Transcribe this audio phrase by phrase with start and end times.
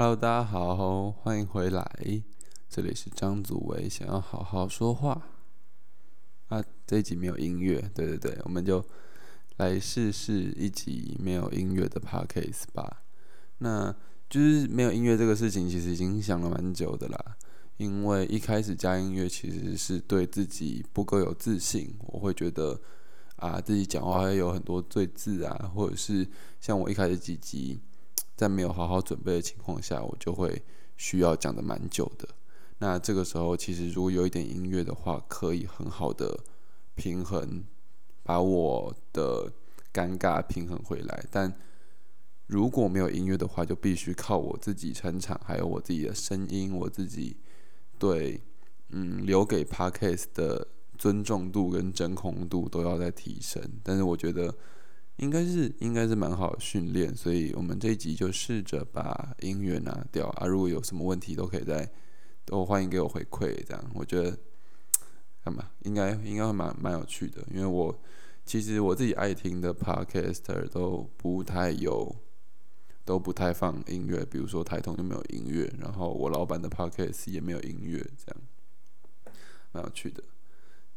[0.00, 1.84] Hello，大家好，欢迎回来，
[2.70, 5.28] 这里是张祖维，想要好好说话。
[6.48, 8.82] 啊，这一集没有音乐，对对对，我们就
[9.58, 13.02] 来试试一集没有音乐的 Podcast 吧。
[13.58, 13.94] 那
[14.30, 17.36] 就是没有音乐这个事情，其实已经想了蛮久的啦。
[17.76, 22.80] 因为一开始加音乐，其实是对自己不够有自信，我会觉得
[23.36, 26.26] 啊，自己讲话会有很多赘字啊，或者是
[26.58, 27.80] 像我一开始几集。
[28.40, 30.62] 在没有好好准备的情况下，我就会
[30.96, 32.26] 需要讲的蛮久的。
[32.78, 36.40] 那这个时候，其实如果有一点音乐的话，可以很好的
[36.94, 37.62] 平衡，
[38.22, 39.52] 把我的
[39.92, 41.26] 尴尬平衡回来。
[41.30, 41.54] 但
[42.46, 47.36] 如果没有音乐的话，就必须靠我自己成长，还有我自己的声音，我自己
[47.98, 48.40] 对
[48.88, 53.62] 嗯留给 Podcast 的尊重度跟真空度都要在提升。
[53.84, 54.54] 但是我觉得。
[55.20, 60.46] 应该是应该是蛮好训练，所以我们这一集就试着把音乐拿掉啊。
[60.46, 61.86] 如果有什么问题，都可以在
[62.46, 63.54] 都欢迎给我回馈。
[63.66, 64.34] 这样我觉得
[65.44, 68.00] 干嘛应该应该会蛮蛮有趣的，因为我
[68.46, 72.16] 其实我自己爱听的 podcaster 都不太有
[73.04, 78.42] 都不太放音乐，比如说台通就没有音乐，然后我老板的 podcast 也没有音乐，这样
[79.72, 80.22] 蛮有趣的。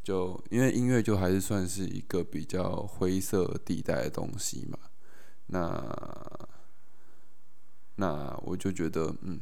[0.03, 4.77] 就因为音乐就还是算是一个比较灰色地带的东西嘛，
[5.47, 6.49] 那
[7.95, 9.39] 那我就觉得，嗯，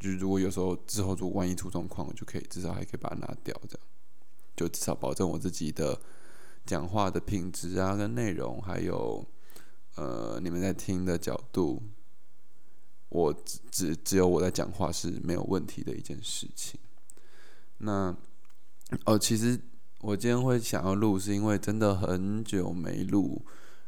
[0.00, 3.86] 就如果有时候之后如果万一出状况，我就可以至少还可以把它拿掉，这样
[4.56, 6.00] 就至少保证我自己的
[6.64, 9.22] 讲话的品质啊，跟内容，还有
[9.96, 11.82] 呃你们在听的角度，
[13.10, 16.80] 我只只只有我在讲话是没有问题的一件事情。
[17.76, 18.16] 那
[19.04, 19.60] 哦，其实。
[20.00, 23.44] 我今天会想要录，是因为真的很久没录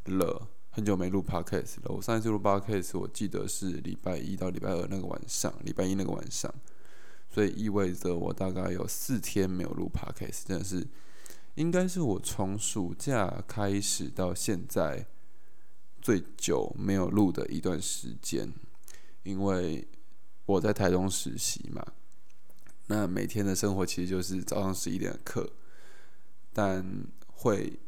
[0.07, 1.95] 了，很久没录 podcast 了。
[1.95, 6.53] 我上一次录 podcast，我记得是礼拜一到礼拜二那个晚上，礼拜一那个晚上，
[7.33, 10.85] 所以意味着我大概有四天没有录 podcast，真的是，
[11.55, 15.07] 应该是我从暑假开始到现在
[16.03, 18.53] 最久没有录的一段时间，
[19.23, 19.87] 因为
[20.45, 21.87] 我在台中实习嘛，
[22.89, 25.49] 那每天的生活其实就是早上十一点的课。
[26.53, 26.85] 但
[27.27, 27.79] 会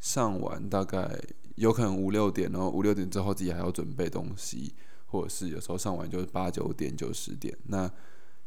[0.00, 1.18] 上完大概
[1.54, 4.74] 有可能五六点，然后五六点之后自己还要准备东西，
[5.06, 7.90] 或者是有时候上完就是八九点、九十点，那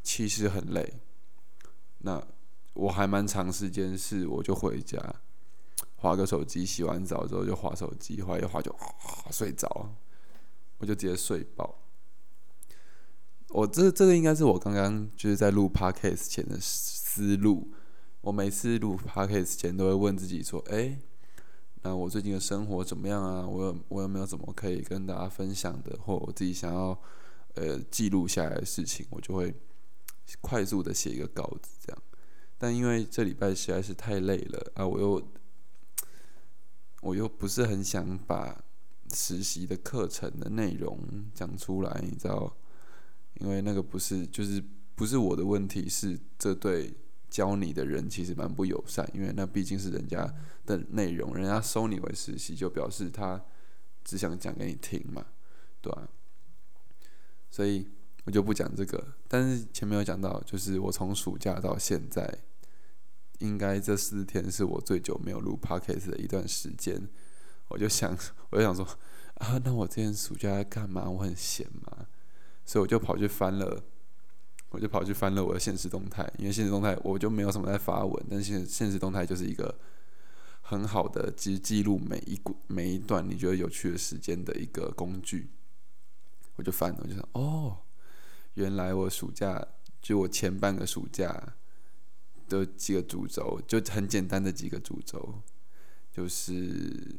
[0.03, 0.99] 其实很累。
[1.99, 2.21] 那
[2.73, 4.97] 我还蛮长时间是我就回家，
[5.97, 8.75] 划个手机，洗完澡之后就划手机，划一划就
[9.31, 9.93] 睡着，
[10.77, 11.79] 我就直接睡爆。
[13.49, 17.71] 我这这个应该是我刚刚就是在录 podcast 前的思路。
[18.21, 20.95] 我每次录 podcast 前都会问自己说：“哎，
[21.81, 23.47] 那我最近的生活怎么样啊？
[23.47, 26.95] 我有我有没有什么可以跟大家分享的，或我自己想要
[27.55, 29.51] 呃记录下来的事情？”我就会
[30.39, 32.03] 快速的写一个稿子这样。
[32.59, 35.31] 但因为这礼拜实在是太累了啊，我又
[37.01, 38.63] 我又不是很想把
[39.11, 42.55] 实习的课程的内容讲出来，你知道？
[43.39, 46.93] 因为那个不是就是不是我的问题，是这对。
[47.31, 50.31] 教你的人其实蛮不友善，因为那毕竟是人家
[50.65, 53.41] 的内容，人家收你为实习，就表示他
[54.03, 55.25] 只想讲给你听嘛，
[55.81, 56.09] 对吧？
[57.49, 57.89] 所以
[58.25, 59.15] 我就不讲这个。
[59.29, 62.39] 但是前面有讲到，就是我从暑假到现在，
[63.39, 67.07] 应该这四天是我最久没有录 podcast 的一段时间。
[67.69, 68.13] 我就想，
[68.51, 68.85] 我就想说，
[69.35, 71.09] 啊，那我今天暑假在干嘛？
[71.09, 72.07] 我很闲嘛，
[72.65, 73.81] 所以我就跑去翻了。
[74.71, 79.77] 我就跑去翻了我的现实动态，因为现实动态我就没有什么在发文，但现现实动态就是一个
[80.61, 85.49] 很好的记记录每一每一段你觉得有趣的时间的一个工具。
[86.55, 87.79] 我就翻了，我就想哦，
[88.53, 89.67] 原来我暑假
[90.01, 91.55] 就我前半个暑假
[92.47, 95.41] 的几个主轴，就很简单的几个主轴，
[96.11, 97.17] 就是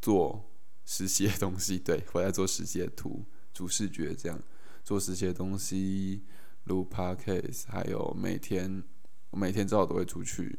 [0.00, 0.48] 做
[0.84, 4.40] 实习的东西，对我在做实习的图主视觉这样
[4.84, 6.22] 做实习的东西。
[6.64, 8.84] 录 podcast，还有每天，
[9.30, 10.58] 我每天至少都会出去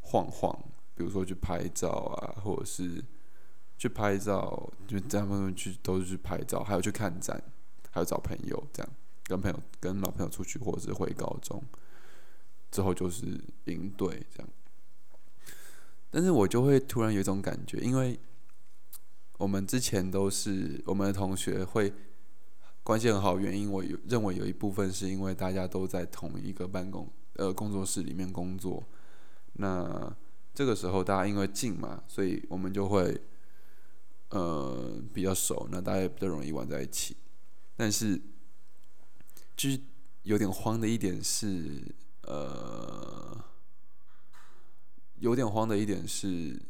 [0.00, 0.54] 晃晃，
[0.94, 3.02] 比如说去拍照啊，或者是
[3.78, 7.42] 去拍照，就这样去都是去拍照，还有去看展，
[7.90, 8.92] 还有找朋友这样，
[9.24, 11.62] 跟朋友跟老朋友出去，或者是回高中，
[12.70, 13.24] 之后就是
[13.64, 14.48] 营队这样。
[16.10, 18.20] 但是我就会突然有一种感觉，因为
[19.38, 21.90] 我们之前都是我们的同学会。
[22.82, 28.82] 关系很好，原因我有认为有一部分是因为大家都在同一个办公呃工作室里面工作，
[29.54, 30.14] 那
[30.54, 33.20] 这个时候大家因为近嘛，所以我们就会
[34.30, 37.16] 呃比较熟，那大家也比较容易玩在一起。
[37.76, 38.20] 但是
[39.56, 39.80] 就是
[40.22, 41.82] 有点慌的一点是，
[42.22, 43.38] 呃，
[45.18, 46.60] 有点慌的一点是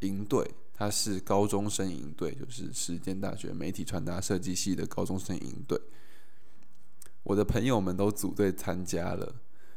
[0.00, 5.80] 营队，他是高中生营队，就是实践大学媒体传达设计系的高中生营队。
[7.22, 9.36] 我的朋友们都组队参加了，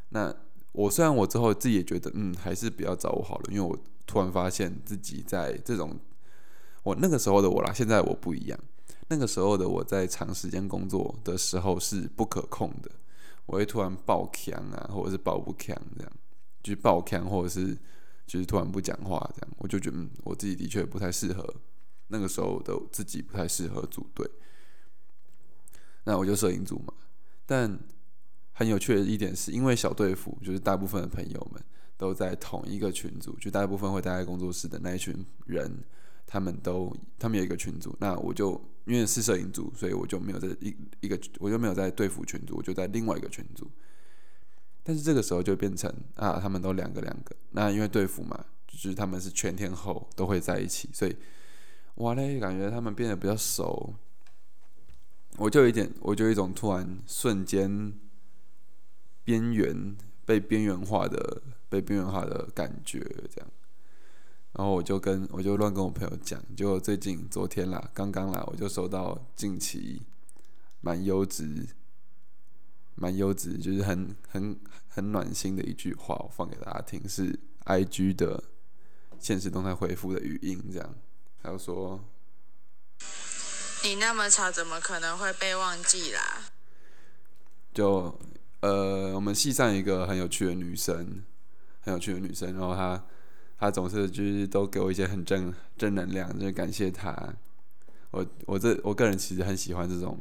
[0.10, 0.36] 那
[0.74, 5.98] 我虽然我之后自己也觉得，嗯，还是不要找我好了，因为我突然发现自己在这种，
[6.84, 8.60] 我那个时候的我啦，现在我不一样。
[9.10, 12.92] 那个时候的我在长时间工作的时候是不可控的，
[13.46, 16.12] 我会突然爆强啊，或者是爆不强这样，
[16.62, 17.78] 就是爆强或者是
[18.28, 21.56] 就是突然不讲话这样，我就觉得嗯，我自己的确不太适合，
[22.10, 24.30] 那个时候的自己不太适合组队，
[26.04, 26.94] 那我就摄影组嘛。
[27.46, 27.80] 但
[28.52, 31.64] 很有趣的一点是，因为小队服就是大部分的朋友们
[31.98, 35.84] 都在同一个群组，就大部分会待在工作室的那一群人，
[36.28, 38.62] 他们都他们有一个群组，那我就。
[38.88, 43.70] 因为是摄影组，所以我就没有在一一个，我就没有在队服群组，我就在另外一个群组。
[44.88, 47.36] 但是这个时候就变成啊，他们都两个两个。
[47.52, 51.14] 那因为队服嘛，就是他们是全天候都会在一起，所以
[51.96, 53.94] 哇嘞，感觉他们变得比较熟。
[55.36, 57.94] 我就有一点，我就有一种突然瞬间
[59.26, 63.00] 边缘被边缘化的被边缘化的感觉，
[63.36, 63.52] 这样。
[64.54, 70.04] 然后我就跟我就乱跟我朋友讲，就最近昨天啦，刚刚啦，我就收到近期
[70.80, 71.68] 蛮优质、
[72.98, 74.60] 蛮优质，就是很很
[74.90, 78.44] 很暖心的一句话，我放给大家听，是 I G 的
[79.20, 80.96] 现实动态回复的语音，这样，
[81.42, 82.04] 还有说，
[83.84, 86.50] 你那么吵，怎么可能会被忘记啦？
[87.74, 88.20] 就
[88.60, 91.24] 呃，我们系上一个很有趣的女生，
[91.80, 93.02] 很有趣的女生，然后她。
[93.60, 97.34] 她总是就是都给我一些很正正能量，就是感谢她。
[98.12, 100.16] 我我这我个人其实很喜欢这种，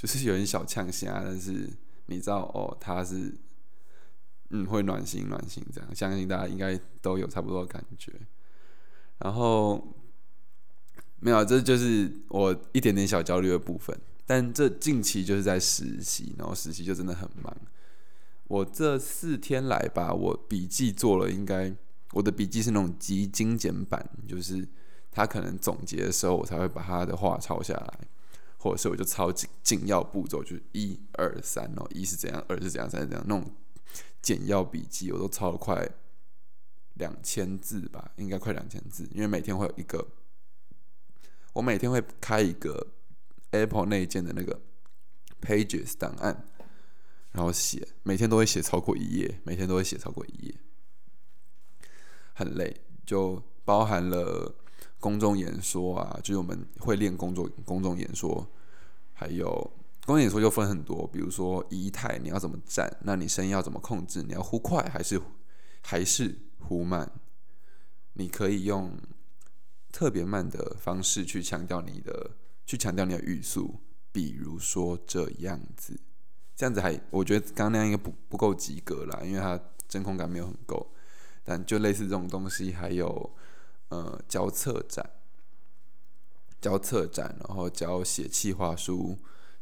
[0.00, 1.68] 就是有点小呛虾，但是
[2.06, 3.34] 你知道哦，他是
[4.48, 8.10] 嗯会暖心暖心这样，相信大家应该都有差不多的感觉。
[9.18, 9.94] 然后
[11.18, 13.94] 没有，这就是我一点点小焦虑的部分。
[14.24, 17.54] 但这近期就是在实习，然后实习就真的很忙。
[18.44, 21.70] 我这四天来吧，我笔记做了，应该
[22.12, 24.66] 我的笔记是那种极精简版，就是
[25.10, 28.08] 他可能总结的时候，我才会把他的话抄下来，
[28.60, 33.50] 或者是我就抄紧紧要步骤，就是一二三哦，一是怎样，二是怎样，三是怎样，那种
[34.20, 35.88] 简要笔记我都抄了快
[36.94, 40.06] 两千字吧，应该快两千字，因为每天会有一个，
[41.54, 42.88] 我每天会开一个
[43.52, 44.60] Apple 内建的那个
[45.40, 46.46] Pages 档案。
[47.32, 50.54] 然后写，每天都会写超过一页，每天都会写超过一页，
[52.34, 54.52] 很累，就包含了
[55.00, 58.46] 公众演说啊，就是我们会练公众公众演说，
[59.12, 59.48] 还有
[60.04, 65.20] 公众演说就分很多，比如说仪态你要怎么站，那你声音要怎么控制，你要呼快还是
[65.82, 67.10] 还是呼慢？
[68.12, 68.92] 你可以用
[69.90, 72.32] 特别慢的方式去强调你的，
[72.66, 73.80] 去强调你的语速，
[74.12, 75.98] 比如说这样子。
[76.54, 79.58] 这样子还，我觉得刚刚那样应该不不够及格啦，因为它
[79.88, 80.92] 真空感没有很够。
[81.42, 83.30] 但就类似这种东西，还有
[83.90, 85.08] 呃教策展、
[86.60, 89.16] 教策展，然后教写企划书、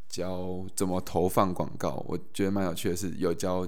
[0.08, 3.66] 教怎么投放广告，我觉得蛮有趣的是有教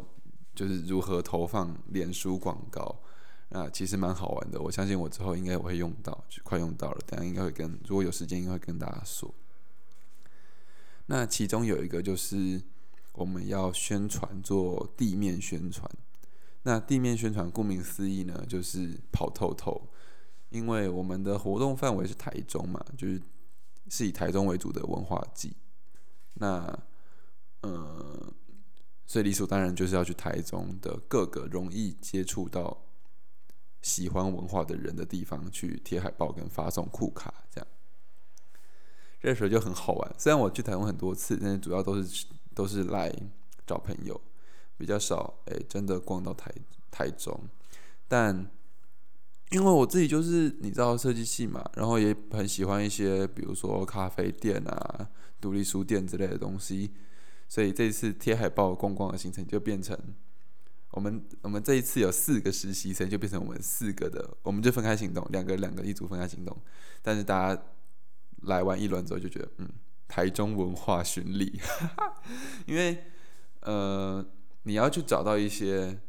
[0.54, 3.02] 就是如何投放脸书广告，
[3.50, 4.58] 啊，其实蛮好玩的。
[4.60, 9.34] 我相信我之后应该我会用到，就快用到了，等下应该会跟如果有时间应该会跟大家说。
[11.06, 12.62] 那其中有一个就是。
[13.12, 15.90] 我们要宣传做地面宣传，
[16.62, 19.90] 那地面宣传顾名思义呢，就是跑透透。
[20.50, 23.20] 因为我们的活动范围是台中嘛，就是
[23.88, 25.56] 是以台中为主的文化季。
[26.34, 26.78] 那
[27.62, 28.32] 呃，
[29.06, 32.84] 所以理所当然就是要去台中的各个容易接触到
[33.82, 37.66] 喜欢文化的人的地方去贴海报跟发送库卡，这样。
[39.20, 40.14] 这时候就很好玩。
[40.18, 42.26] 虽然我去台中很多次，但是主要都是。
[42.52, 43.10] 都是来
[43.64, 44.20] 找朋友，
[44.76, 46.52] 比较少哎，真的逛到台
[46.90, 47.48] 台中。
[48.08, 48.50] 但
[49.50, 55.08] 因为我自己就是你知道设计系嘛，然后也很喜欢一些比如说咖啡店啊、
[55.40, 56.92] 独立书店之类的东西，
[57.48, 59.98] 所以这一次贴海报逛逛的行程就变成
[60.92, 66.56] 我们我们这一次有四个实习生，就变成我们四个的，我们就分开行动，两个两个一组分开行动。
[67.02, 67.62] 但是大家
[68.42, 69.68] 来完一轮之后就觉得嗯。
[70.12, 71.60] 台中文化巡礼，
[72.66, 73.04] 因为
[73.60, 74.26] 呃，
[74.64, 76.00] 你要去找到一些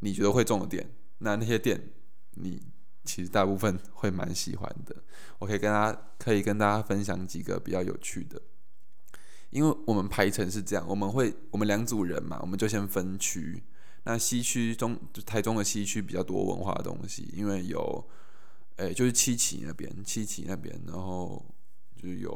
[0.00, 0.90] 你觉得会中的店，
[1.22, 1.90] 那那些店
[2.34, 2.60] 你
[3.04, 4.96] 其实大部分会蛮喜欢的。
[5.38, 8.40] 我可以跟大家可以跟大家分享几个比较有趣的，
[9.50, 13.62] 因为我们排程是这样，我们会我们两组人嘛，我们就先分区。
[14.04, 18.04] 那西区中台中的西区比较多文化的东西，因为有，
[18.76, 21.44] 诶，就是七期那边，七期那边，然后
[21.96, 22.30] 就有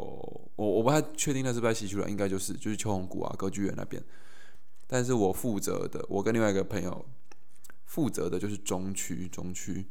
[0.56, 4.02] 我我不太确定那是不是在西区了，应该就是就是秋红谷啊歌剧院那边。
[4.86, 7.04] 但是我负责的，我跟另外一个朋友
[7.86, 9.86] 负责的就是中区，中区。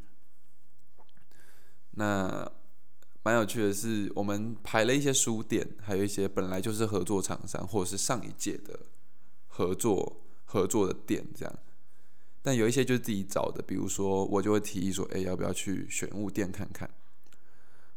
[1.91, 2.51] 那
[3.23, 8.79] 蛮有趣的是，我们排了一些书店，还有一些本来就是合作厂商或者是上一届的
[9.47, 11.59] 合作合作的店这样。
[12.43, 16.87] 但有一些就是自己找的，比如说我就会提议说，哎，要不要去选物店看看，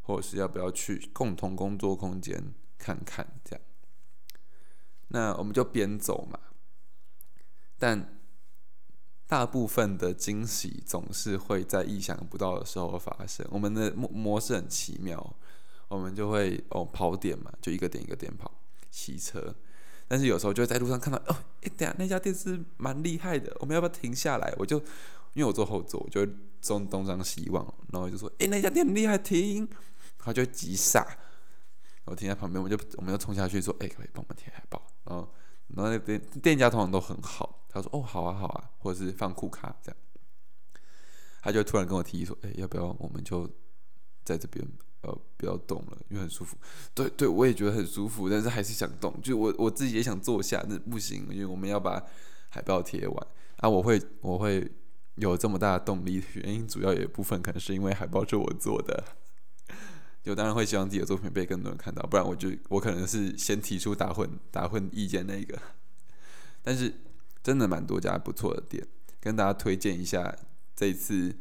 [0.01, 3.65] 或者是要不要去共同工作空间看看这样。
[5.09, 6.41] 那我们就边走嘛。
[7.79, 8.18] 但
[9.29, 13.47] 大部分的惊喜总是会在意想不到的时候发生。
[13.51, 15.37] 我们的模模式很奇妙，
[15.89, 18.51] 我们就会哦跑点嘛，就一个点一个点跑，
[18.91, 19.55] 骑车。
[20.09, 24.51] 但是有时候就会在路上看到哦，哎，等下那家店是蛮厉害的，我们要不要停下来？
[24.57, 24.79] 我就
[25.35, 26.27] 因为我坐后座，我就
[26.63, 29.69] 东东张西望，然后就说，哎，那家店很厉害，停。
[30.17, 31.07] 他就急刹，
[32.07, 35.31] 我停在旁边，我就我们就冲下去说，哎，可以帮我们贴海报，然后。
[35.77, 39.97] 然后那店店家通常都很好，他说：“哦，好啊，好啊。”或者是放库卡这样，
[41.43, 43.49] 他就突然跟我提议说：“哎，要不要我们就
[44.25, 44.67] 在这边
[45.03, 46.57] 呃不要动了，因为很舒服。”
[46.95, 49.21] 对对，我也觉得很舒服，但是还是想动。
[49.21, 52.03] 就我我自己也想坐下，那不行，因为我们要把
[52.49, 53.27] 海报贴完
[53.59, 53.69] 啊。
[53.69, 54.71] 我会我会
[55.17, 59.05] 有这么大的动力，原因主要有一部分可能是因为海报是我做的。
[60.29, 65.59] 就当然会希望自己的作品被更多人看到，不然我就我可能是先提出打混打混意见那个。
[66.63, 66.93] 但是
[67.43, 68.87] 真的蛮多家不错的店，
[69.21, 70.37] 跟大家推荐一下
[70.77, 71.35] 这次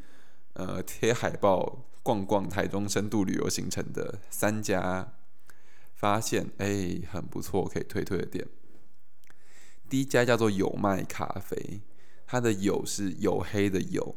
[0.54, 5.16] 呃贴海报逛逛台中深度旅游行程的三家，
[5.94, 8.48] 发现哎很不错可以推推的店。
[9.90, 11.82] 第一家叫做有麦咖啡，
[12.26, 14.16] 它的有是黝黑的黝，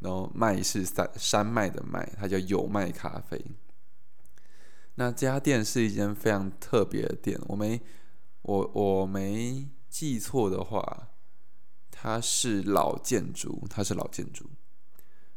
[0.00, 3.40] 然后麦是山山脉的麦，它叫有麦咖啡。
[4.96, 7.80] 那这家店是一间非常特别的店，我没
[8.42, 11.08] 我我没记错的话，
[11.90, 14.50] 它是老建筑，它是老建筑。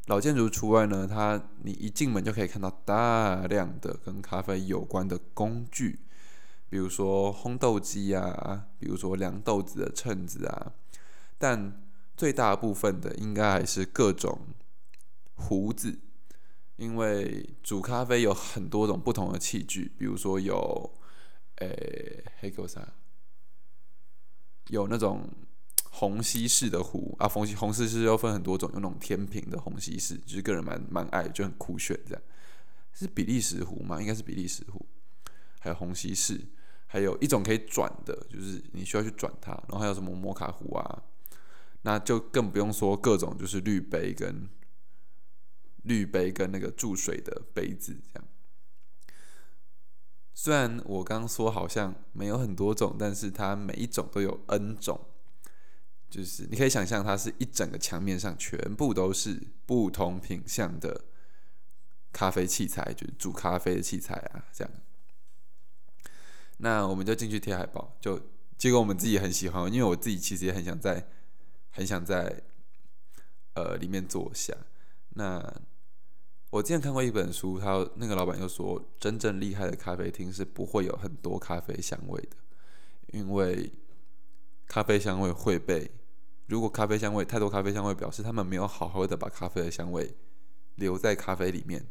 [0.05, 5.99] 老建筑除外呢，它你一进门就可以看到大量的跟咖啡有关的工具，
[6.69, 10.71] 比如说烘豆机啊，比如说量豆子的秤子啊，
[11.37, 11.83] 但
[12.15, 14.39] 最大部分的应该还是各种
[15.35, 15.99] 壶子。
[16.77, 20.93] 因为煮咖啡有很多种不同的器具，比如说有，
[21.55, 22.93] 诶，黑狗啥，
[24.67, 25.27] 有那种
[25.89, 32.21] 虹吸式的壶啊，虹吸虹吸式又分很多种，有那种天平的虹吸式，就是个人蛮蛮爱，就很酷炫这样。
[32.93, 33.99] 是比利时壶吗？
[33.99, 34.85] 应该是比利时壶。
[35.59, 36.39] 还有虹吸式，
[36.85, 39.51] 还有一种可以转的，就是你需要去转它。
[39.51, 41.03] 然后还有什么摩卡壶啊？
[41.81, 44.47] 那就更不用说各种就是滤杯跟。
[45.87, 48.27] 滤杯跟那个注水的杯子，这样。
[50.33, 55.03] 虽然我刚刚说好像没有很多种，但是它每一种都有 N 种，
[56.11, 61.05] 就是你可以想象，它是一整个墙面上全部都是不同品相的
[62.13, 64.71] 咖啡器材，就是煮咖啡的器材啊，这样。
[66.57, 68.21] 那我们就进去贴海报，就
[68.59, 71.07] 结果我们自己很喜欢，因为我自己其实也很想在，
[71.71, 72.43] 很想在
[73.55, 74.55] 呃里面坐下，
[75.15, 75.61] 那。
[76.57, 82.35] 我之前看过一本书，他那个老板就说，真正厉害的咖啡厅是不会有很多咖啡香味的，
[83.13, 83.71] 因为
[84.65, 85.91] 咖啡香味会被，
[86.47, 90.15] 如果咖啡香味太多，咖啡香味表示他们没有好好的把咖啡的香味
[90.77, 91.85] 留在咖啡里面，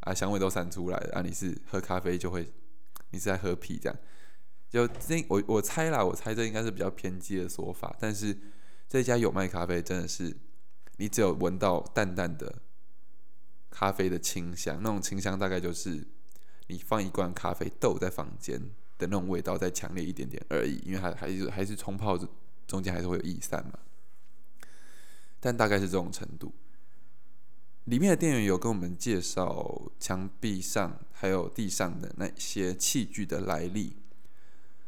[0.00, 2.52] 啊，香味都散出来，啊，你是喝咖啡就会，
[3.10, 3.98] 你是在喝屁这样，
[4.70, 8.38] 就这我我猜啦，我猜这应该是比较偏激的说法，但是
[8.88, 10.36] 这家有卖咖啡真的是，
[10.98, 12.62] 你只有闻到淡淡的。
[13.70, 16.06] 咖啡的清香，那种清香大概就是
[16.68, 18.60] 你放一罐咖啡豆在房间
[18.98, 22.18] 的那种味道再强烈一点点而已，因为还还是还是冲泡
[22.66, 23.78] 中间还是会有逸散嘛。
[25.40, 26.52] 但大概是这种程度。
[27.84, 33.96] 里面的店员有跟我们介绍墙壁上还有地上的那些器具的来历，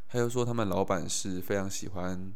[0.06, 2.34] 还有说他们老板是非常喜欢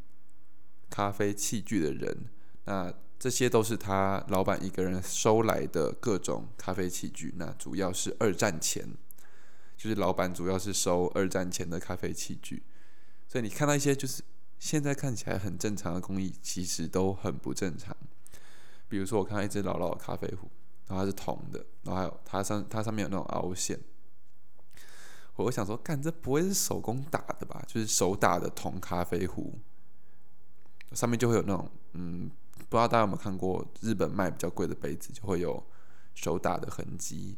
[0.88, 2.28] 咖啡器具的人。
[2.64, 8.86] 那这些都是他老板一个人收来的各种咖啡器具，那主要是二战前，
[9.78, 12.62] 就是老板主要是收二战前的咖啡器具，
[13.26, 14.22] 所以你看到一些就是
[14.58, 17.96] 现在看起来很正常的工艺，其实都很不正常。
[18.90, 20.50] 比如说，我看到一只老老的咖啡壶，
[20.88, 23.80] 然后它是铜的，然后还有它上它上面有那种凹陷，
[25.36, 27.64] 我想说，干这不会是手工打的吧？
[27.66, 29.58] 就是手打的铜咖啡壶，
[30.92, 35.64] 上面就会有那种，嗯，不知道大家有没有看过日本卖比较贵的杯子，就会有
[36.14, 37.36] 手打的痕迹，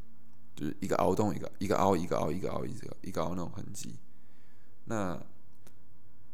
[0.55, 3.97] 就是一个凹洞一个一个凹一个凹一个凹一个一个凹那种痕迹。
[4.85, 5.21] 那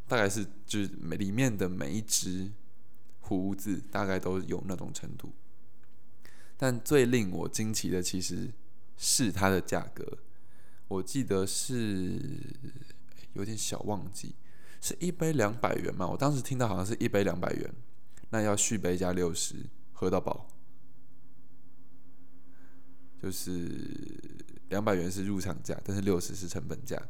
[0.06, 2.50] 大概是就是里面的每一只
[3.20, 5.32] 胡子大概都有那种程度。
[6.56, 8.52] 但最令我惊奇的其实
[8.96, 10.18] 是它的价格。
[10.88, 12.20] 我记得是
[13.32, 14.34] 有点小忘记，
[14.80, 16.06] 是一杯两百元嘛？
[16.06, 17.74] 我当时听到好像是一杯两百元，
[18.32, 19.54] 那要续杯加六十，
[19.92, 20.48] 喝到饱。
[23.22, 23.54] 就是
[24.70, 27.00] 两百元是入场价，但是六十是成本价，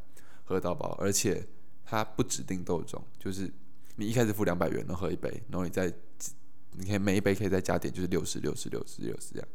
[0.45, 0.91] 喝到饱。
[1.01, 1.49] 而且
[1.85, 3.51] 它不指定豆种，就是
[3.97, 5.91] 你一开始付两百元能喝一杯，然后你再
[6.73, 9.49] 你可以每一杯可以再加点，就是六十六十六十六十这样。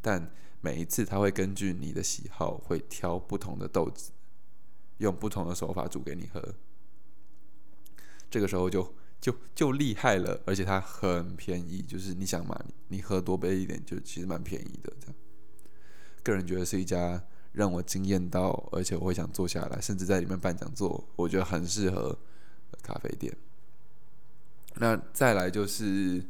[0.00, 4.10] 但每一次他会根据你的喜好，会挑不同的豆子，
[4.98, 6.54] 用不同的手法煮给你喝。
[8.30, 12.58] 这个时候就就就厉害了，而且它很便宜，就是你想嘛，
[12.88, 14.92] 你喝多杯一点，就其实蛮便宜的。
[15.00, 15.14] 这样，
[16.22, 17.22] 个人觉得是一家
[17.52, 22.18] 让我惊艳到，而且我会想坐下来，甚至在里面办讲座，我觉得很适合
[22.82, 23.36] 咖啡店。
[24.76, 26.24] 那再来就是，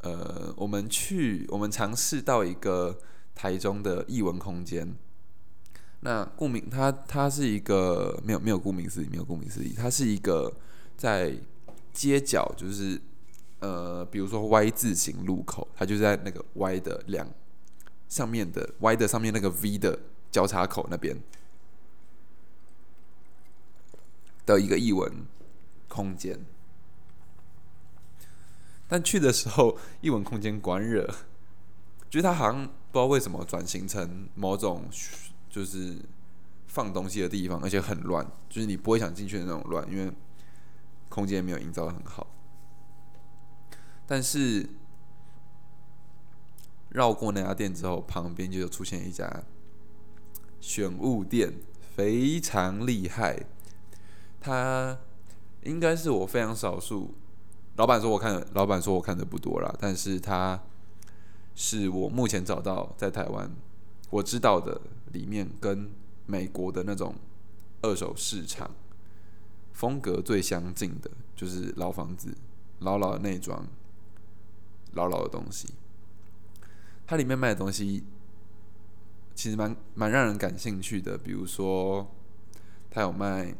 [0.00, 2.98] 呃，我们去，我们尝试到一个。
[3.38, 4.96] 台中的艺文空间，
[6.00, 10.52] 那顾名它它是一个没有没有顾名思义，没有顾名思义，它是一个
[10.96, 11.38] 在
[11.98, 13.00] 街角，就是
[13.58, 17.28] 呃，比如说 Y 字形路口，它就在那个 Y 的两
[18.08, 19.98] 上面的 Y 的上面那个 V 的
[20.30, 21.20] 交叉口那边
[24.46, 25.26] 的一个艺文
[25.88, 26.38] 空间，
[28.86, 31.04] 但去的时候艺文空间关热，
[32.08, 32.70] 就是它好像。
[32.90, 34.88] 不知道为什么转型成某种
[35.50, 35.98] 就是
[36.68, 40.10] 放东西的地方，而且很乱，就是你不会想进去的那种乱，因为
[41.18, 42.26] 空间没有营造的很好。
[44.06, 44.68] 但是
[46.90, 49.42] 绕过那家店之后，旁边就出现一家
[50.60, 51.52] 选物店，
[51.96, 53.44] 非常厉害。
[54.40, 54.96] 他
[55.64, 57.14] 应该是我非常少数，
[57.74, 60.62] 老板说我看，老板说我看的不多啦，但是他。
[61.60, 63.50] 是我目前找到在台湾
[64.10, 64.80] 我知道的
[65.12, 65.90] 里面跟
[66.24, 67.12] 美国的那种
[67.82, 68.70] 二手市场
[69.78, 72.36] 风格最相近的，就是老房子、
[72.80, 73.64] 老老的内装、
[74.94, 75.68] 老老的东西。
[77.06, 78.02] 它里面卖的东西
[79.36, 82.12] 其实蛮蛮让人感兴趣的，比如说
[82.90, 83.54] 它有卖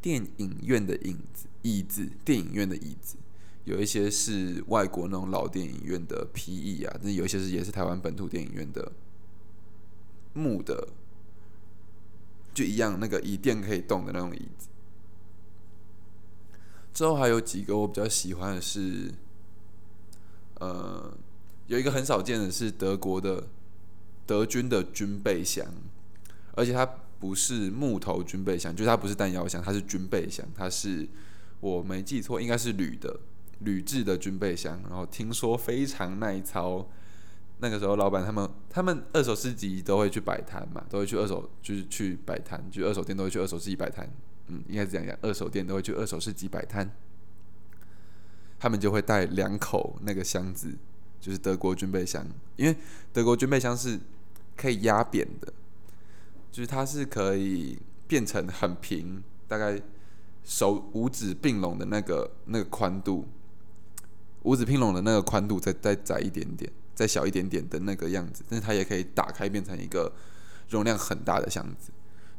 [0.00, 3.18] 电影院的影子、椅子、电影院的椅子。
[3.64, 8.92] 有一些是外国那种老电影院的皮椅啊，那有一些是也是台湾本土电影院的
[10.32, 10.88] 木的，
[12.54, 14.68] 就一样那个椅垫可以动的那种椅子。
[16.94, 19.12] 之后还有几个我比较喜欢的是，
[20.60, 21.12] 呃，
[21.66, 23.48] 有一个很少见的是德国的
[24.24, 25.66] 德军的军备箱，
[26.54, 26.86] 而且它
[27.18, 31.08] 不是木头军备箱，就是它不是弹药箱，它是军备箱，它是
[31.60, 33.20] 我没记错应该是铝的。
[33.60, 36.86] 铝制的军备箱，然后听说非常耐操。
[37.64, 44.06] 那个时候，老板他们他们二手市集都会去摆摊嘛，都会去二手就是去摆摊，就二手店都会去二手市集摆摊。
[44.48, 46.90] 嗯，应该是这样讲，二手店都会去二手市集摆摊。
[48.58, 50.76] 他们就会带两口那个箱子，
[51.18, 52.76] 就是德国军备箱，因为
[53.14, 53.98] 德国军备箱是
[54.54, 55.50] 可以压扁的，
[56.52, 59.80] 就是它是可以变成很平，大概
[60.44, 63.26] 手五指并拢的那个那个宽度。
[64.42, 70.12] 五指并拢的那个宽度再再窄一点点，再小一点点的那个样子，但是它也可以打开变成一个
[70.68, 71.90] 容量很大的箱子，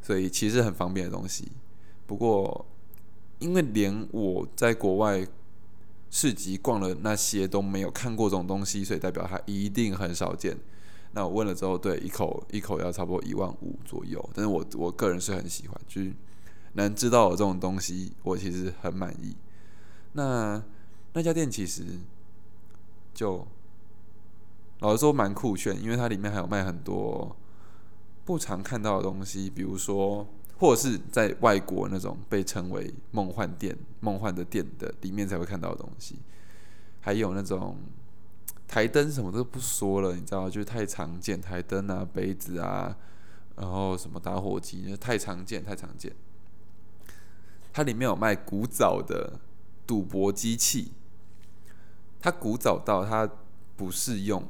[0.02, 1.52] 所以其实很方便的东西。
[2.08, 2.66] 不过，
[3.40, 5.26] 因为连我在国外
[6.10, 10.58] 市集逛了那些都没有看过这种东西，所以代表它一定很少见。
[11.12, 16.14] 那我问了之后，对，一口一口要差不多一万五左右，但是我我个人是很喜欢，就是
[16.74, 19.36] 能知道有这种东西，我其实很满意。
[20.14, 20.64] 那。
[21.18, 21.82] 那家店其实
[23.14, 23.48] 就
[24.80, 27.36] 老实说蛮酷炫，因为它里面还有卖很多
[28.26, 36.20] 不常看到的东西，比如说或者是在外国那种被称为梦幻店、梦幻的店的里面才会看到的东西，
[37.02, 37.78] 还有那种
[38.68, 42.98] 台灯什么都不说了，你知道，就是太常见，台灯啊、杯子啊，
[43.56, 46.12] 然后什么打火机，太常见，太常见。
[47.72, 49.40] 它里面有卖古早的
[49.86, 50.92] 赌博机器。
[52.20, 53.30] 它古早到它
[53.76, 54.48] 不是用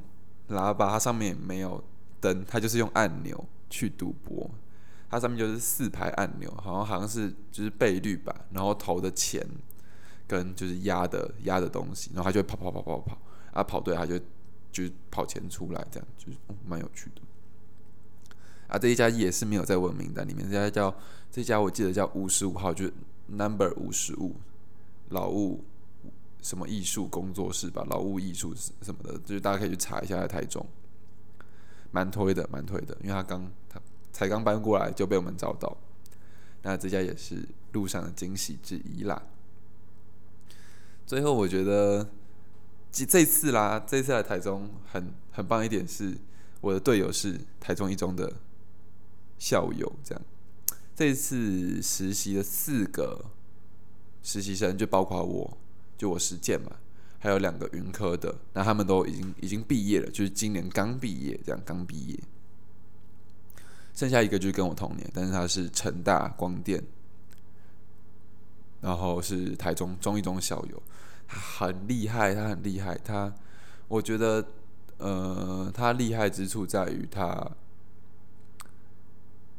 [0.50, 1.84] 喇叭，它上面没有
[2.20, 4.50] 灯，它就是用按钮去赌博。
[5.08, 9.46] 它上面就是四排按钮，好像好像是就是倍率吧，然后投的钱
[10.28, 13.18] 跟就是压的压的东西，然后它就会跑跑跑跑跑，
[13.54, 14.18] 啊跑对它就
[14.72, 17.22] 就是跑钱出来，这样就是蛮有趣的。
[18.68, 20.94] 啊，这一家也是没有在我的名单里面，这家叫
[21.32, 22.94] 这家我记得叫五十五号，就是
[23.28, 24.36] number 五十五，
[25.10, 25.64] 老物
[26.46, 28.54] 什么艺术工作室吧，劳务艺术
[28.84, 30.64] 什么的，就是大家可以去查一下，在台中，
[31.90, 33.82] 蛮推的，蛮推的，因为他刚他
[34.14, 35.76] 才刚搬过来就被我们找到，
[36.62, 39.24] 那这家也是路上的惊喜之一啦。
[41.08, 42.08] 最后我觉得
[42.92, 46.16] 这这次啦，这次来台中很很棒一点是，
[46.62, 48.32] 我的队友是台中一中的。
[49.38, 50.24] 校友这样，
[50.96, 53.26] 这次实习的四个
[54.24, 55.58] 实习生就包括我，
[55.98, 56.72] 就我实践嘛，
[57.20, 62.20] 还有两个云科的，那他们都已经已经毕业了，就是今年刚毕业，这样刚毕业。
[63.94, 66.84] 剩下一个就是跟我同年，但是他是成大光电，
[68.82, 70.84] 然后是台中中一中校友，
[71.28, 73.34] 他很厉害，他很厉害，他
[73.88, 74.46] 我觉得
[74.98, 77.52] 呃，他厉害之处在于他。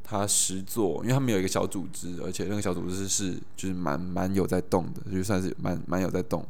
[0.08, 6.46] 他实做，因为他们有一个小组织，而且那个小组织是就是蛮蛮有在动的，就算是蛮蛮有在动。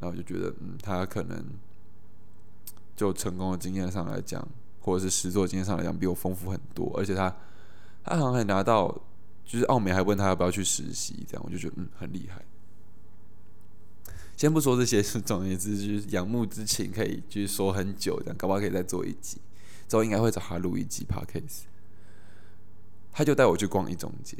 [0.00, 1.44] 然后就觉得，嗯，他可能
[2.96, 4.46] 就成功的经验上来讲，
[4.80, 6.90] 或者是实作经验上来讲，比我丰富很多。
[6.96, 7.28] 而且他
[8.04, 8.88] 他好像还拿到，
[9.44, 12.40] 就是奥美还问他要不要去实习，这样我就觉得，嗯，很厉害。
[14.36, 19.38] 先不说这些， 总而言之，就是仰慕之情可以就是说很久，这样搞不好可以再做一集。
[19.88, 21.62] 之后应该会找他录一集 podcast。
[23.18, 24.36] 他就带我去逛一中街，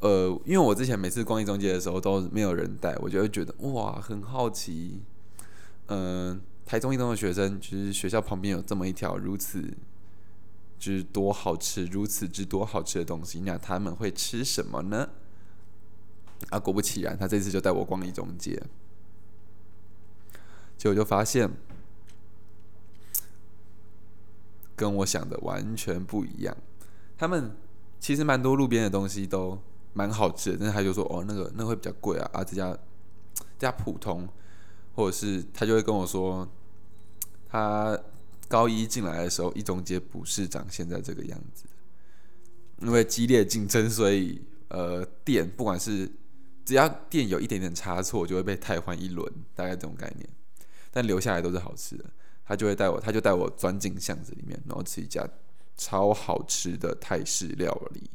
[0.00, 5.00] 呃，因为我之前每次逛一中街的时候都没有人带，我就会觉得哇，很好奇，
[5.86, 9.64] 嗯，台中一中的学生，其实学校旁边有这么一条如此
[10.78, 15.08] 之多好吃、如此之多好吃的东西，那他们会吃什么呢？
[16.50, 18.62] 啊，果不其然，他这次就带我逛一中街，
[20.76, 21.50] 结果就发现
[24.76, 26.54] 跟我想的完全不一样，
[27.16, 27.56] 他们。
[28.00, 29.56] 其实蛮多路边的东西都
[29.92, 32.72] 蛮好吃的，但是他就说哦，那个那会比较贵啊啊，这家
[33.58, 34.26] 这家普通，
[34.94, 36.48] 或者是他就会跟我说，
[37.46, 38.00] 他
[38.48, 41.64] 高一进来的时候，一中街不是长现在这个样子，
[42.78, 46.10] 因为激烈竞争，所以呃店不管是
[46.64, 50.26] 只要店有一点点差错，就会被汰换一轮，大概这种概念，
[50.90, 52.04] 但留下来都是好吃的，
[52.46, 55.28] 他就会带我，他就带我钻进巷子里面，然后吃一家。
[55.80, 58.10] 超好吃的泰式料理，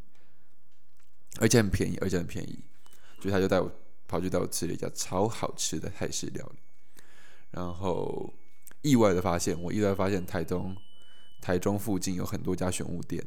[1.40, 2.64] 而且很便宜，而且很便宜。
[3.20, 3.72] 就他就带我
[4.08, 6.60] 跑去带我吃了一家超好吃的泰式料理。
[7.50, 8.32] 然后
[8.84, 10.78] 意外的发现，我意外发现台中
[11.42, 13.26] 台中附近有很多家选物店。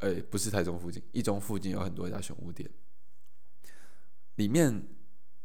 [0.00, 2.68] 哎，不是台中附近，一中附近有很多家选物店。
[4.34, 4.88] 里面，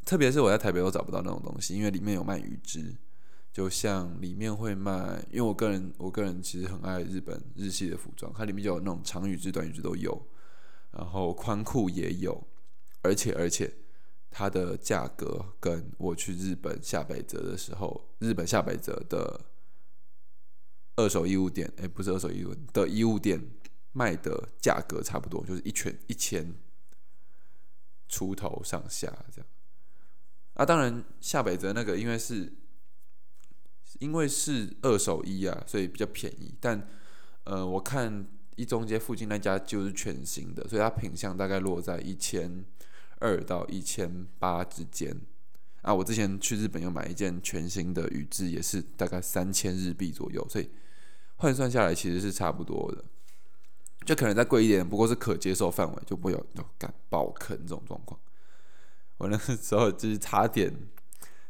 [0.03, 2.95] 特别是我在台北都找不到那种东西，因为里面有卖鱼汁。
[3.55, 10.27] 就像里面会卖，因为我个人我个人其实很爱日本日系的服装，它里面就有那种长羽织、短羽织都有，
[10.91, 12.45] 然后宽裤也有，
[13.01, 13.73] 而且而且
[14.29, 19.45] 它的价格跟我去日本下北泽的时候，日本下北泽的
[20.97, 23.41] 二手衣物店，哎，不是二手衣物的衣物店
[23.93, 26.53] 卖的价格差不多，就是一圈一千
[28.09, 29.47] 出头上下这样。
[30.55, 32.51] 啊，当然下北泽那个因为是。
[33.99, 36.53] 因为是二手衣啊，所以比较便宜。
[36.59, 36.87] 但，
[37.43, 42.65] 呃，我看一中街附近那家就是全新的，所以它品相大概落在一千
[43.19, 45.15] 二到一千八之间。
[45.81, 50.69] 啊，我之前去日本又买一件全新的羽织，也是大概三千日币左右，所以
[51.35, 53.03] 换算下来其实是差不多的。
[54.05, 56.45] 就可能再贵一点，不过是可接受范围，就不会有
[56.77, 58.19] 敢爆坑这种状况。
[59.17, 60.73] 我那时候就是差点。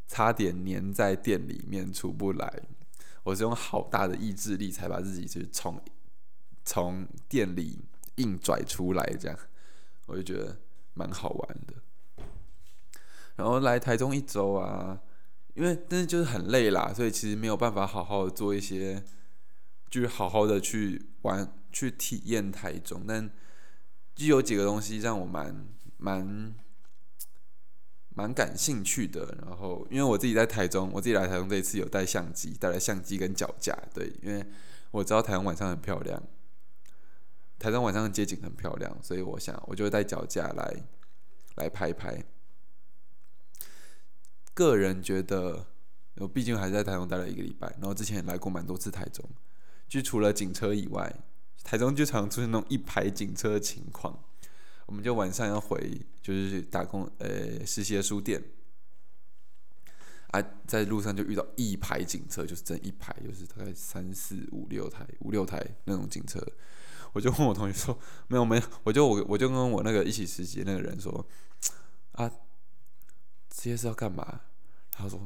[0.07, 2.61] 差点粘在店里面出不来，
[3.23, 5.81] 我是用好大的意志力才把自己就是从
[6.63, 7.79] 从店里
[8.15, 9.37] 硬拽出来，这样
[10.05, 10.57] 我就觉得
[10.93, 11.73] 蛮好玩的。
[13.35, 15.01] 然后来台中一周啊，
[15.55, 19.03] 因为但是就是很累啦，所以其实没有办法好好的做一些，
[19.89, 23.29] 就是好好的去玩去体验台中，但
[24.13, 25.65] 就有几个东西让我蛮
[25.97, 26.53] 蛮。
[28.15, 34.43] 蛮感兴趣的，然后因为我自己在台中，我自己来台中这一次有带相机，带来相机跟脚架，对，因为
[34.91, 36.23] 我知道台中晚上很漂亮，
[37.59, 40.83] 台中晚上的街景很漂亮，所以我想我就会带脚架来
[41.55, 42.23] 来拍拍。
[44.53, 45.67] 个人觉得，
[46.15, 49.29] 我毕竟还是在台中待了一个礼拜，然后之前也来过蛮多次台中，
[49.89, 51.13] 就除了警车以外，
[51.65, 54.17] 台中就常出现那种一排警车的情况。
[54.85, 58.43] 我们就晚上要回，就是打工，呃，实习的书店。
[60.31, 66.45] 啊，在路上就遇到一排警车，就是整一排，就是大概三四五六台、五六台那种警车。
[67.13, 71.25] 我就问我同学说：“没有没有。”我就我我就跟我那个一起实习那个人说
[72.11, 72.29] ：“啊，
[73.49, 74.41] 这些是要干嘛？”
[74.91, 75.25] 他说：“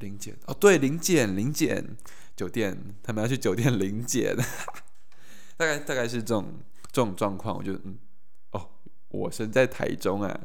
[0.00, 1.94] 零检哦，对，零检零检
[2.34, 4.34] 酒店，他们要去酒店 零检。
[5.58, 6.54] 大概大概是这种
[6.90, 7.58] 这种状况。
[7.58, 7.98] 我就嗯，
[9.14, 10.40] 我身在台中啊。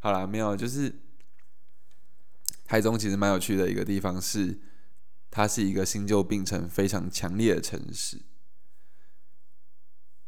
[0.00, 0.92] 好了，没有，就是。”
[2.64, 4.58] 台中其实蛮有趣的一个地方是，
[5.30, 8.18] 它是一个新旧并存非常强烈的城市。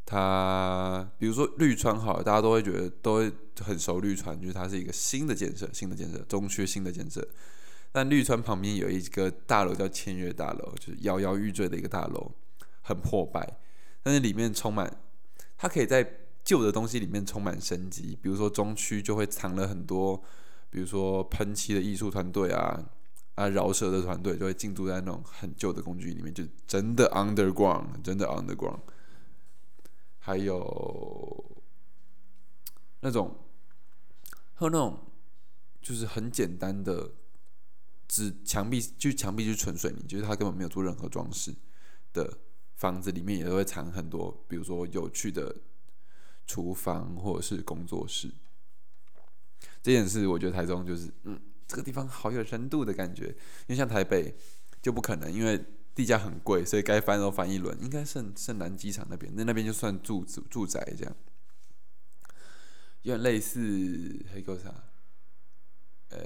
[0.05, 7.27] 它比如说绿川好，大家都会觉得都会很熟绿川，就是它是一个新的建设，新的建设，中区新的建设。
[7.90, 12.31] 但绿川旁边有一个大楼叫签约大楼，就是摇摇欲坠的一个大楼，
[12.83, 13.59] 很破败，
[14.03, 14.94] 但是里面充满，
[15.57, 16.05] 它可以在
[16.45, 18.19] 旧的东西里面充满生机。
[18.21, 20.23] 比如说中区就会藏了很多。
[20.71, 22.91] 比如说喷漆的艺术团队啊，
[23.37, 28.81] 啊饶舌的团队就会进驻在那种很旧的工具里面，就真的 underground，真的 underground。
[30.19, 31.63] 还有
[33.03, 33.37] 那种，
[34.55, 34.99] 还有那种，
[35.81, 37.13] 就是很简单的，
[38.09, 41.55] 只墙壁就墙壁就是纯水泥，就是它根本没有做任何装饰
[42.13, 42.39] 的
[42.75, 45.55] 房子里面也会藏很多，比如说有趣的
[46.47, 48.31] 厨房或者是工作室。
[49.83, 53.27] 这件事，我觉得台中就是，嗯，这个地方好有深度的感觉。
[53.27, 54.35] 因为像台北
[54.81, 55.63] 就不可能，因为
[55.95, 57.79] 地价很贵，所以该翻都翻一轮。
[57.83, 61.15] 应该圣圣南机场那边，那那边就算住住住宅这样，
[63.03, 64.75] 有点类似还有啥？
[66.09, 66.19] 呃，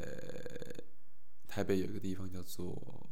[1.49, 3.11] 台北有一个地方叫做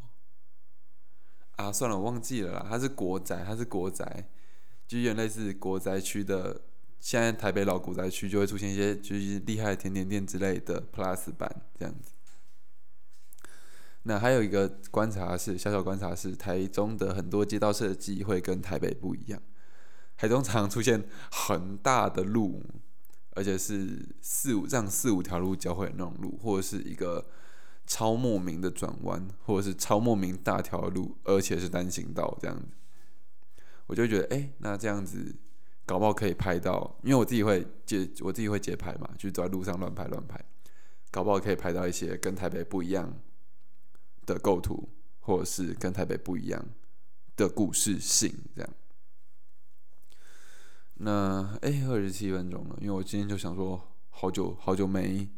[1.57, 2.67] 啊，算了，我忘记了啦。
[2.69, 4.29] 它是国宅，它是国宅，
[4.87, 6.61] 就有点类似国宅区的。
[7.07, 12.11] 现在台北老古宅区就会出现一些就是厉害的甜点店之类的 Plus 版这样子。
[14.03, 19.41] 那还有一个观察是，小小观察是，台中的很多街道设计会跟台北不一样。
[20.17, 22.61] 台中常出现很大的路，
[23.37, 27.25] 而且是四五这样四五条路交汇的那种路，或者是一个
[27.87, 32.67] 超莫名的转弯，或者是超莫名大条路，而且是单行道这样子。
[33.87, 35.37] 我就觉得，哎，那这样子。
[35.87, 40.45] 搞不好可以拍到，因为我自己会接，我自己会街拍嘛，就走在路上乱拍乱拍，
[41.13, 43.17] 搞不好可以拍到一些跟台北不一样
[44.27, 44.89] 的构图，
[45.21, 46.67] 或者是跟台北不一样
[47.37, 48.71] 的故事性这样。
[50.95, 55.29] 那哎，二十七分钟了，因为我今天就想说，好久好久没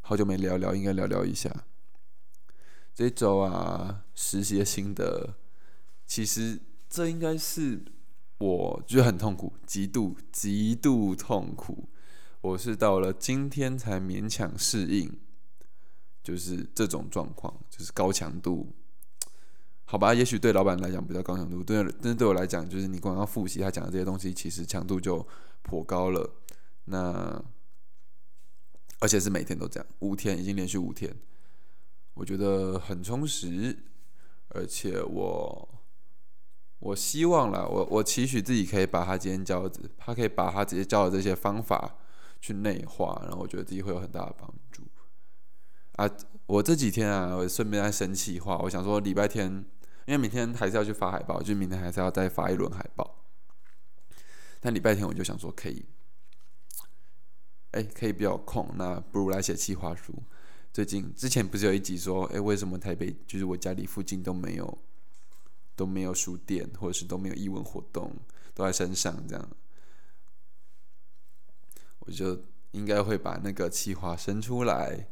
[0.00, 1.64] 好久没聊聊，应该聊聊一下
[2.92, 5.36] 这周啊实习的心得。
[6.06, 7.84] 其实这应该是。
[8.38, 11.88] 我就很痛苦，极度极度痛苦。
[12.42, 15.10] 我是到了今天才勉强适应，
[16.22, 18.74] 就是这种状况，就是高强度。
[19.86, 25.26] 好吧，也许对老板来讲比较高强度，对，但是对我来讲，就是你光要复习他讲的这些东西，其实强度就
[25.62, 26.30] 颇高了。
[26.84, 27.42] 那
[29.00, 31.16] 而且是每天都这样，五天已经连续五天，
[32.12, 33.78] 我觉得很充实，
[34.48, 35.68] 而且我。
[36.78, 41.96] 我希望啦，我我期许自己可以把他今天教的，他可以把他直接教的这些方法
[42.40, 44.82] 去内化，然后我觉得自己会有很大的帮助。
[45.92, 46.08] 啊，
[46.46, 49.50] 我这几天啊，我顺便在生气话，我想说礼拜天，
[50.04, 53.24] 因为明天还是要去发海报，就明天还是要再发一轮海报。
[54.60, 55.86] 但礼拜天我就想说可以，
[57.70, 60.12] 哎，可以比较空，那不如来写企划书。
[60.72, 64.78] 最近之前不是有一集说，哎，为什么台北就是我家里附近都没有？
[65.76, 68.10] 都没有书店，或者是都没有译文活动，
[68.54, 69.48] 都在山上这样，
[72.00, 75.08] 我就应该会把那个企划生出来，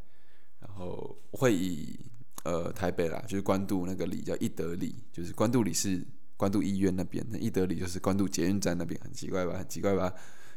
[0.60, 2.00] 然后会以
[2.44, 9.58] 呃台北啦，就是关渡那个里叫一德里，就是关渡里是关渡医院那边，那一德里就是关渡捷运站那边，很奇怪吧？
[9.58, 10.12] 很奇怪吧？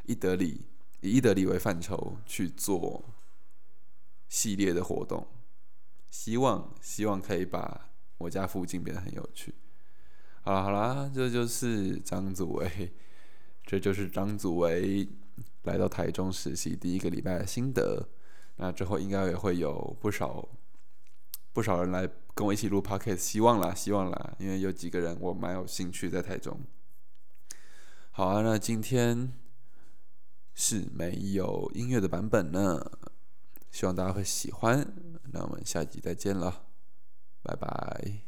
[0.06, 0.66] 一德里
[1.02, 3.04] 以一德里为范畴去做
[4.30, 5.28] 系列的活动，
[6.10, 9.54] 希望希望可以把我家附近变得很有趣。
[10.48, 12.94] 好啦好啦，这就是张祖维，
[13.68, 15.06] 这就是张祖维
[15.64, 18.08] 来到台中实习第一个礼拜的心得。
[18.56, 20.48] 那之后应该也会有不少
[21.52, 26.58] 不少人来跟我一起录 podcast，希望啦希望啦，因为有几个人我蛮有兴趣在台中。
[28.12, 29.34] 好啊，那今天
[30.56, 32.90] 是没有音乐的版本呢，
[33.70, 34.96] 希望大家会喜欢。
[35.34, 36.68] 那我们下集再见了，
[37.44, 38.27] 拜拜。